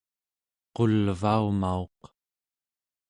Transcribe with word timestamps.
qulvaumauq 0.75 1.99